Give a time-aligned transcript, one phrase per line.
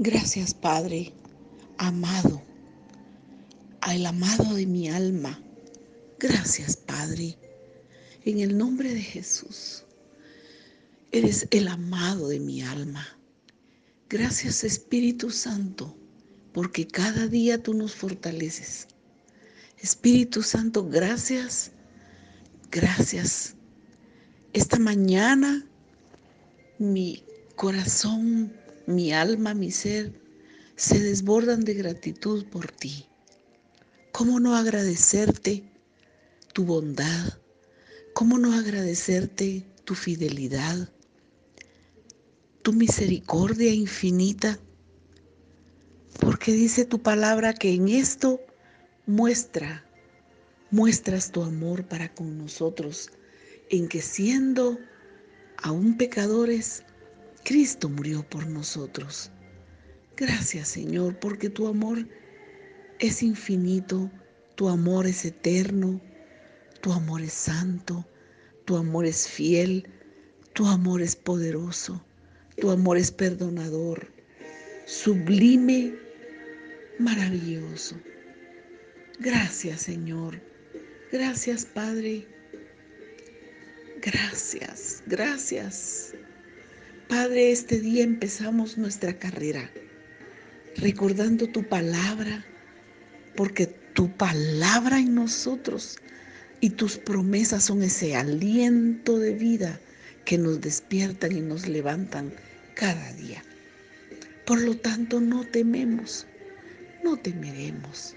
[0.00, 1.12] Gracias, Padre,
[1.78, 2.42] amado,
[3.80, 5.40] al amado de mi alma.
[6.18, 7.38] Gracias, Padre,
[8.24, 9.84] en el nombre de Jesús.
[11.12, 13.06] Eres el amado de mi alma.
[14.08, 15.96] Gracias, Espíritu Santo,
[16.52, 18.88] porque cada día tú nos fortaleces.
[19.78, 21.70] Espíritu Santo, gracias,
[22.72, 23.54] gracias.
[24.52, 25.64] Esta mañana
[26.78, 27.22] mi
[27.54, 30.12] corazón mi alma, mi ser,
[30.76, 33.06] se desbordan de gratitud por ti.
[34.12, 35.64] ¿Cómo no agradecerte
[36.52, 37.38] tu bondad?
[38.12, 40.88] ¿Cómo no agradecerte tu fidelidad?
[42.62, 44.58] Tu misericordia infinita.
[46.20, 48.40] Porque dice tu palabra que en esto
[49.06, 49.84] muestra,
[50.70, 53.10] muestras tu amor para con nosotros,
[53.70, 54.78] en que siendo
[55.56, 56.84] aún pecadores,
[57.44, 59.30] Cristo murió por nosotros.
[60.16, 62.08] Gracias Señor, porque tu amor
[63.00, 64.10] es infinito,
[64.54, 66.00] tu amor es eterno,
[66.80, 68.08] tu amor es santo,
[68.64, 69.88] tu amor es fiel,
[70.54, 72.04] tu amor es poderoso,
[72.60, 74.12] tu amor es perdonador,
[74.86, 75.94] sublime,
[76.98, 77.96] maravilloso.
[79.18, 80.40] Gracias Señor,
[81.12, 82.26] gracias Padre,
[84.00, 86.14] gracias, gracias.
[87.08, 89.70] Padre, este día empezamos nuestra carrera
[90.76, 92.44] recordando tu palabra,
[93.36, 95.98] porque tu palabra en nosotros
[96.60, 99.78] y tus promesas son ese aliento de vida
[100.24, 102.32] que nos despiertan y nos levantan
[102.74, 103.44] cada día.
[104.46, 106.26] Por lo tanto, no tememos,
[107.02, 108.14] no temeremos.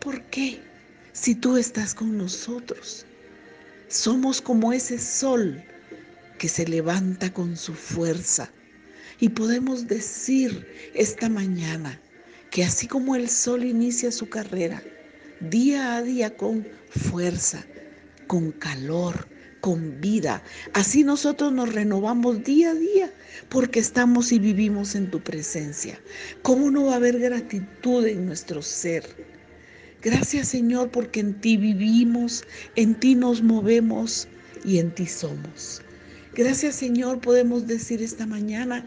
[0.00, 0.60] ¿Por qué?
[1.12, 3.04] Si tú estás con nosotros,
[3.88, 5.62] somos como ese sol
[6.38, 8.50] que se levanta con su fuerza.
[9.20, 12.00] Y podemos decir esta mañana
[12.50, 14.82] que así como el sol inicia su carrera,
[15.40, 17.64] día a día con fuerza,
[18.26, 19.28] con calor,
[19.60, 20.42] con vida,
[20.72, 23.12] así nosotros nos renovamos día a día
[23.48, 26.00] porque estamos y vivimos en tu presencia.
[26.42, 29.04] ¿Cómo no va a haber gratitud en nuestro ser?
[30.00, 32.44] Gracias Señor porque en ti vivimos,
[32.76, 34.28] en ti nos movemos
[34.64, 35.82] y en ti somos.
[36.34, 38.84] Gracias Señor, podemos decir esta mañana,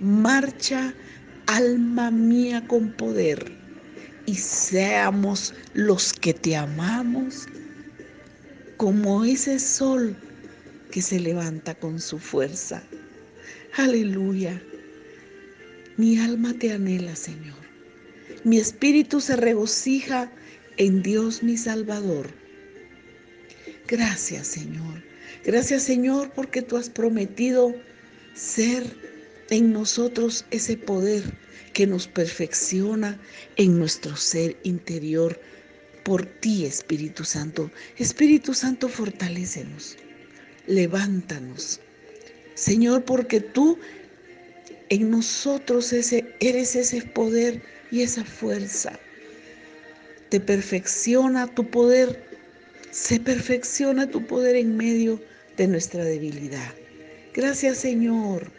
[0.00, 0.94] marcha
[1.46, 3.52] alma mía con poder
[4.26, 7.46] y seamos los que te amamos
[8.76, 10.16] como ese sol
[10.90, 12.82] que se levanta con su fuerza.
[13.76, 14.60] Aleluya.
[15.96, 17.58] Mi alma te anhela, Señor.
[18.44, 20.30] Mi espíritu se regocija
[20.76, 22.28] en Dios mi Salvador.
[23.86, 25.13] Gracias, Señor
[25.44, 27.74] Gracias Señor porque tú has prometido
[28.34, 28.84] ser
[29.50, 31.22] en nosotros ese poder
[31.72, 33.20] que nos perfecciona
[33.56, 35.40] en nuestro ser interior
[36.04, 37.70] por ti, Espíritu Santo.
[37.98, 39.96] Espíritu Santo, fortalécenos,
[40.66, 41.80] levántanos.
[42.54, 43.78] Señor, porque tú
[44.88, 48.98] en nosotros ese, eres ese poder y esa fuerza.
[50.28, 52.33] Te perfecciona tu poder
[52.94, 55.20] se perfecciona tu poder en medio
[55.56, 56.72] de nuestra debilidad.
[57.34, 58.52] Gracias Señor,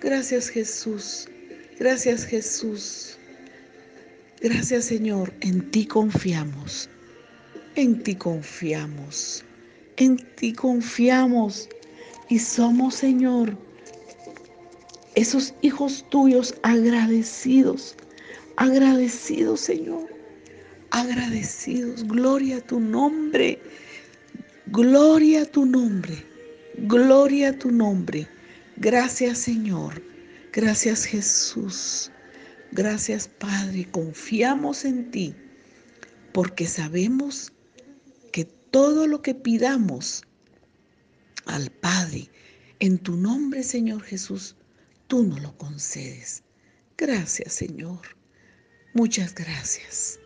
[0.00, 1.28] gracias Jesús,
[1.78, 3.18] gracias Jesús.
[4.40, 6.88] Gracias Señor, en ti confiamos,
[7.74, 9.44] en ti confiamos,
[9.98, 11.68] en ti confiamos.
[12.30, 13.54] Y somos Señor
[15.14, 17.96] esos hijos tuyos agradecidos,
[18.56, 20.14] agradecidos Señor
[20.94, 22.06] agradecidos.
[22.06, 23.60] Gloria a tu nombre.
[24.66, 26.24] Gloria a tu nombre.
[26.78, 28.28] Gloria a tu nombre.
[28.76, 30.00] Gracias Señor.
[30.52, 32.10] Gracias Jesús.
[32.70, 33.88] Gracias Padre.
[33.90, 35.34] Confiamos en ti
[36.32, 37.52] porque sabemos
[38.32, 40.22] que todo lo que pidamos
[41.46, 42.30] al Padre
[42.78, 44.56] en tu nombre Señor Jesús,
[45.08, 46.44] tú nos lo concedes.
[46.96, 48.00] Gracias Señor.
[48.94, 50.20] Muchas gracias.